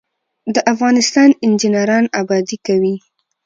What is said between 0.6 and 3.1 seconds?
افغانستان انجنیران ابادي کوي